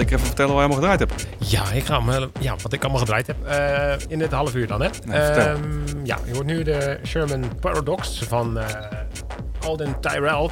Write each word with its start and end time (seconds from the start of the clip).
Zeker 0.00 0.14
even 0.14 0.26
vertellen 0.26 0.54
waar 0.54 0.62
je 0.62 0.68
allemaal 0.68 0.90
gedraaid 0.96 1.10
hebt. 1.10 1.50
Ja, 1.50 1.72
ik 1.72 1.84
ga 1.84 2.02
hem, 2.02 2.30
ja, 2.40 2.56
wat 2.62 2.72
ik 2.72 2.82
allemaal 2.82 3.00
gedraaid 3.00 3.26
heb. 3.26 3.36
eh, 3.46 3.92
in 4.08 4.18
dit 4.18 4.32
half 4.32 4.54
uur 4.54 4.66
dan, 4.66 4.82
hè? 4.82 4.88
Nee. 5.04 5.18
Ehm, 5.18 5.60
ja, 6.04 6.18
je 6.26 6.32
hoort 6.32 6.46
nu 6.46 6.62
de 6.62 6.98
Sherman 7.06 7.58
Paradox 7.60 8.22
van 8.28 8.58
eh, 8.58 8.66
Alden 9.60 10.00
Tyrell. 10.00 10.48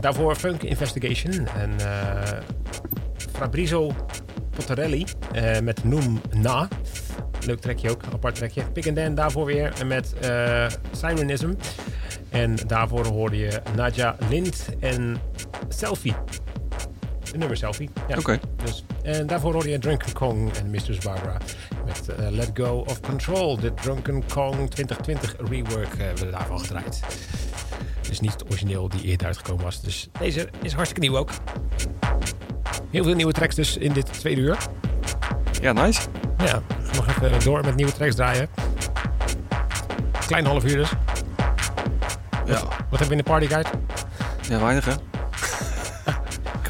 Daarvoor 0.00 0.34
Funk 0.34 0.62
Investigation 0.62 1.46
en 1.46 1.70
eh, 1.78 2.38
Fabrizio 3.32 3.92
Pottarelli 4.50 5.06
eh, 5.32 5.60
met 5.60 5.84
Noem 5.84 6.20
Na. 6.30 6.68
Leuk 7.46 7.60
trekje 7.60 7.90
ook, 7.90 8.02
apart 8.12 8.34
trekje. 8.34 8.62
Pick 8.72 8.86
and 8.86 8.96
Dan 8.96 9.14
daarvoor 9.14 9.44
weer 9.44 9.72
met 9.86 10.14
Sirenism. 10.92 11.52
En 12.30 12.56
daarvoor 12.66 13.06
hoorde 13.06 13.36
je 13.36 13.60
Nadja 13.76 14.16
Lind 14.28 14.68
en 14.80 15.16
Selfie. 15.68 16.14
De 17.32 17.38
nummer 17.38 17.56
Selfie. 17.56 17.90
Ja. 18.08 18.16
Oké. 18.18 18.38
Dus, 18.64 18.84
en 19.02 19.26
daarvoor 19.26 19.52
hoorde 19.52 19.70
je 19.70 19.78
Drunken 19.78 20.12
Kong 20.12 20.52
en 20.52 20.70
Mistress 20.70 20.98
Barbara 21.04 21.36
met 21.84 22.08
eh, 22.08 22.28
Let 22.30 22.50
Go 22.54 22.84
of 22.88 23.00
Control. 23.00 23.60
De 23.60 23.74
Drunken 23.74 24.22
Kong 24.34 24.70
2020 24.70 25.34
rework 25.38 25.92
eh, 25.94 25.98
hebben 25.98 26.24
we 26.24 26.30
daarvan 26.30 26.60
gedraaid. 26.60 27.00
Dus 28.08 28.20
niet 28.20 28.32
het 28.32 28.44
origineel 28.44 28.88
die 28.88 29.02
eerder 29.02 29.26
uitgekomen 29.26 29.64
was. 29.64 29.80
Dus 29.80 30.08
deze 30.18 30.48
is 30.62 30.72
hartstikke 30.72 31.00
nieuw 31.08 31.16
ook. 31.18 31.30
Heel 32.90 33.04
veel 33.04 33.14
nieuwe 33.14 33.32
tracks 33.32 33.54
dus 33.54 33.76
in 33.76 33.92
dit 33.92 34.12
tweede 34.12 34.40
uur. 34.40 34.56
Ja, 35.60 35.72
nice. 35.72 36.00
Ja, 36.44 36.62
nog 36.94 37.08
even 37.08 37.44
door 37.44 37.64
met 37.64 37.74
nieuwe 37.74 37.92
tracks 37.92 38.14
draaien. 38.14 38.48
Klein 40.26 40.44
half 40.46 40.64
uur 40.64 40.76
dus. 40.76 40.90
Ja, 42.46 42.60
Wat 42.62 42.98
hebben 43.00 43.08
we 43.08 43.10
in 43.10 43.16
de 43.16 43.22
partyguide? 43.22 43.68
ja 44.48 44.60
weinig 44.60 44.84
hè. 44.84 44.92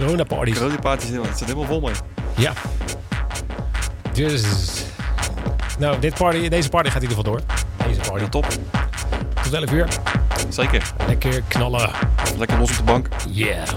Corona 0.02 0.24
parties. 0.24 0.58
Corona 0.58 0.78
party 0.80 1.06
zit 1.06 1.26
het 1.26 1.38
zit 1.38 1.48
helemaal 1.48 1.68
vol 1.68 1.80
mee. 1.80 1.94
Ja. 2.36 2.52
Dus. 4.12 4.44
Nou, 5.78 5.98
dit 6.00 6.14
party, 6.14 6.48
deze 6.48 6.68
party 6.68 6.90
gaat 6.90 7.02
in 7.02 7.08
ieder 7.08 7.24
geval 7.24 7.32
door. 7.32 7.42
Deze 7.86 8.00
party. 8.00 8.22
Ja, 8.22 8.28
top. 8.28 8.46
Tot 9.42 9.52
11 9.52 9.70
uur. 9.70 9.88
Zeker. 10.48 10.92
Lekker 11.06 11.42
knallen. 11.48 11.90
Lekker 12.38 12.58
los 12.58 12.70
op 12.70 12.76
de 12.76 12.82
bank. 12.82 13.08
Yeah. 13.28 13.68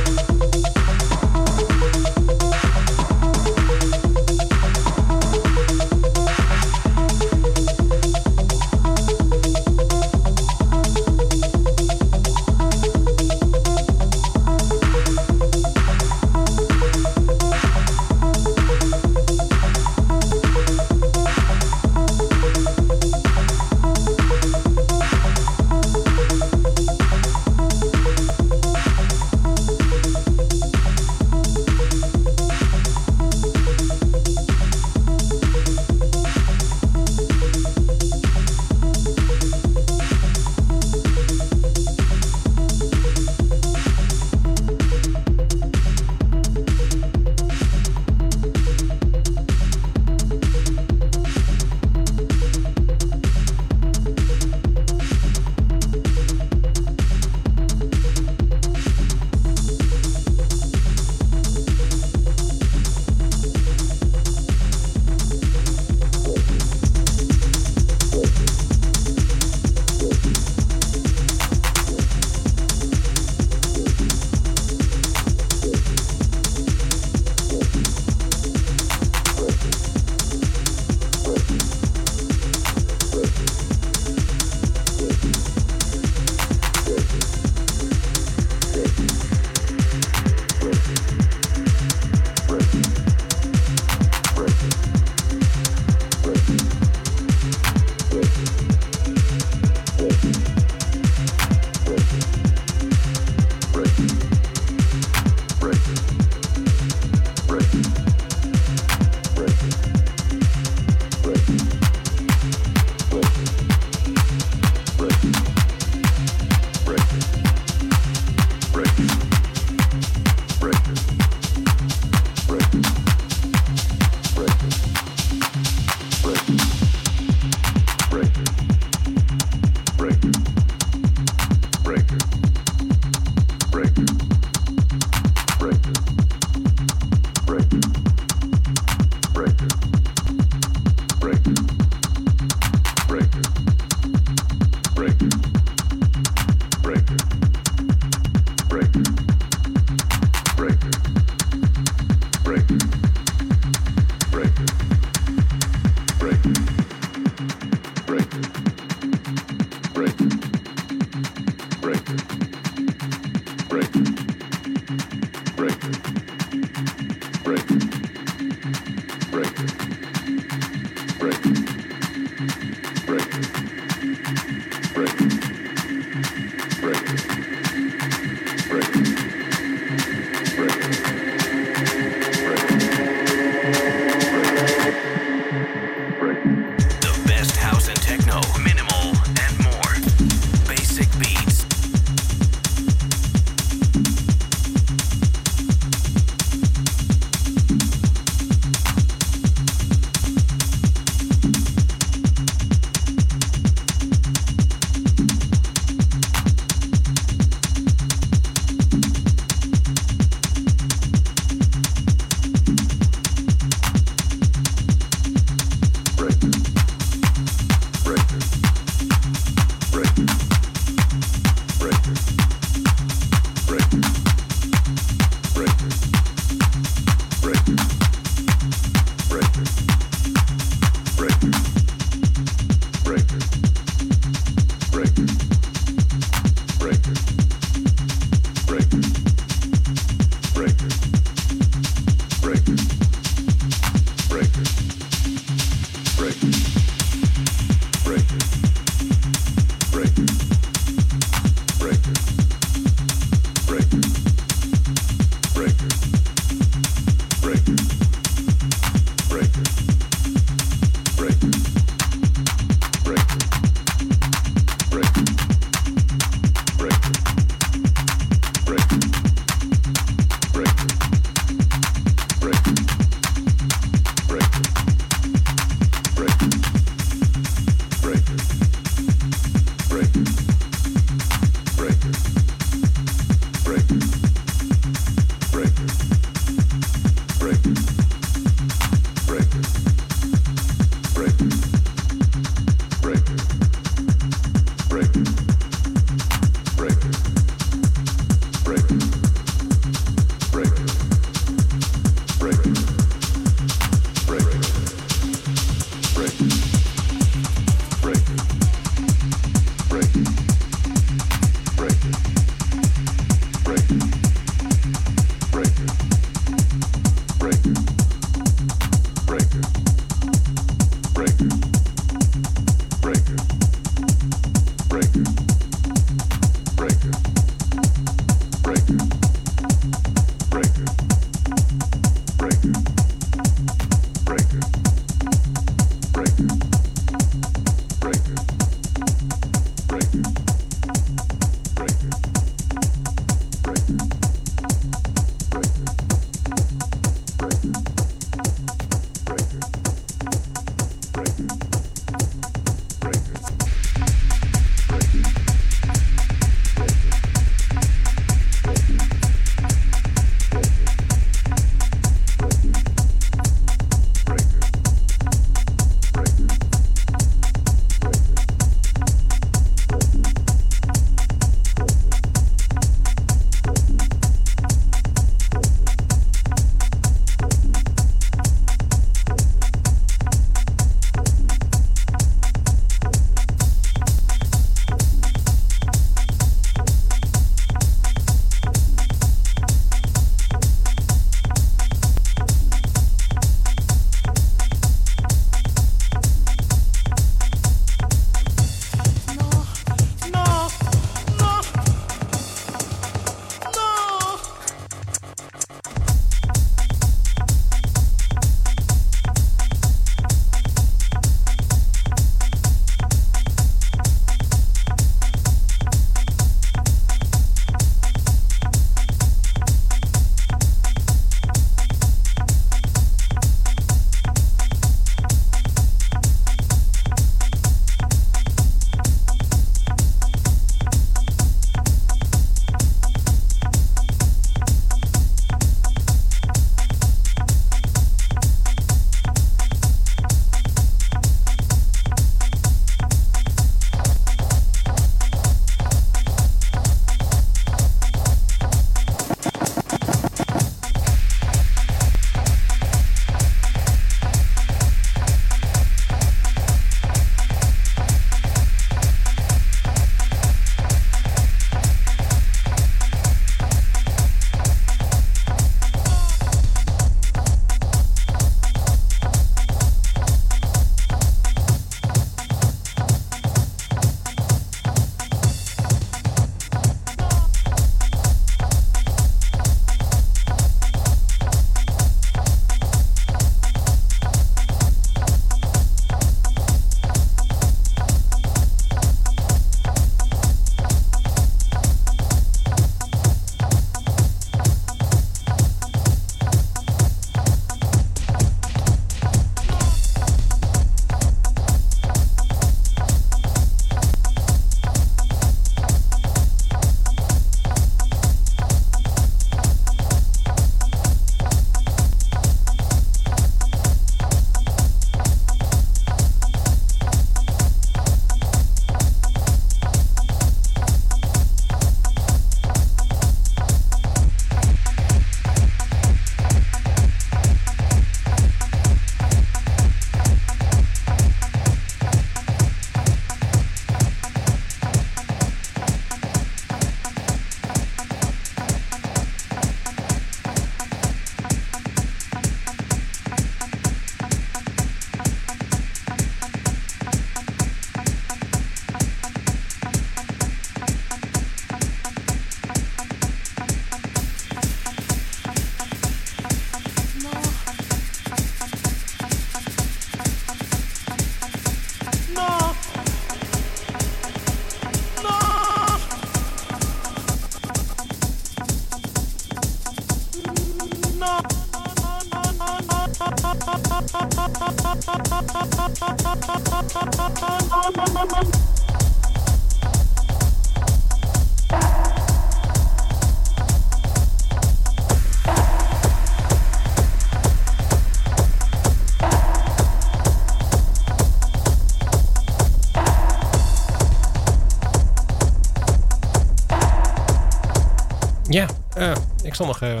Eh, 598.94 599.12
ik 599.42 599.54
stond 599.54 599.68
nog 599.68 599.80
eh, 599.80 600.00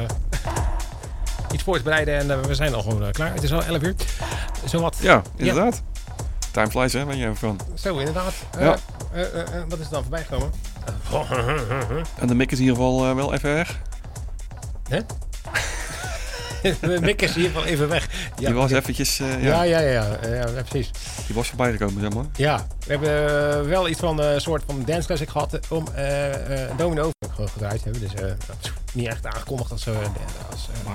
iets 1.52 1.62
voor 1.62 1.76
te 1.76 1.82
bereiden 1.82 2.18
en 2.18 2.30
eh, 2.30 2.40
we 2.40 2.54
zijn 2.54 2.74
al 2.74 2.82
gewoon 2.82 3.12
klaar. 3.12 3.34
Het 3.34 3.42
is 3.42 3.52
al 3.52 3.64
11 3.64 3.82
uur. 3.82 3.94
Zowat. 4.64 4.96
Ja, 5.00 5.22
inderdaad. 5.36 5.82
Time 6.50 6.70
flies, 6.70 6.92
hè, 6.92 7.04
ben 7.04 7.16
je 7.16 7.34
van. 7.34 7.60
Zo, 7.74 7.98
inderdaad. 7.98 8.34
Ja. 8.58 8.76
wat 9.68 9.78
is 9.78 9.84
er 9.84 9.90
dan 9.90 10.02
voorbij 10.02 10.22
gekomen? 10.22 10.50
En 12.18 12.26
de 12.26 12.34
mik 12.34 12.50
is 12.52 12.58
in 12.58 12.64
ieder 12.64 12.76
geval 12.76 13.14
wel 13.14 13.34
even 13.34 13.54
weg. 13.54 13.80
Hè? 14.88 15.00
Mick 17.00 17.22
is 17.22 17.34
hier 17.34 17.52
wel 17.52 17.64
even 17.64 17.88
weg. 17.88 18.08
Ja, 18.38 18.46
Die 18.46 18.54
was 18.54 18.70
eventjes, 18.70 19.20
eh, 19.20 19.42
ja, 19.42 19.62
ja, 19.62 19.78
ja, 19.80 19.90
ja, 19.90 20.06
ja, 20.22 20.34
ja, 20.34 20.62
precies. 20.68 20.90
die 21.26 21.34
was 21.34 21.48
voorbij 21.48 21.70
gekomen, 21.72 22.00
zeg 22.00 22.12
maar. 22.14 22.24
Ja, 22.36 22.66
we 22.86 22.90
hebben 22.92 23.08
eh, 23.60 23.68
wel 23.68 23.88
iets 23.88 24.00
van 24.00 24.18
een 24.20 24.40
soort 24.40 24.62
van 24.66 24.82
dance 24.86 25.06
classic 25.06 25.28
gehad 25.28 25.52
eh, 25.54 25.60
om 25.68 25.84
eh, 25.94 26.28
eh, 26.62 26.70
een 26.70 26.76
domino 26.76 27.10
gedraaid 27.36 27.84
hebben. 27.84 28.00
Dus 28.00 28.14
eh, 28.14 28.32
niet 28.92 29.06
echt 29.06 29.26
aangekondigd 29.26 29.70
als, 29.70 29.86
eh, 29.86 29.94
als 30.50 30.68
eh, 30.86 30.94